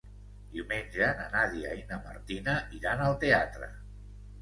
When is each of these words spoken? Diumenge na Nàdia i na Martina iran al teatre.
Diumenge 0.55 1.09
na 1.19 1.27
Nàdia 1.35 1.75
i 1.83 1.85
na 1.91 2.01
Martina 2.09 2.59
iran 2.81 3.07
al 3.11 3.19
teatre. 3.29 3.73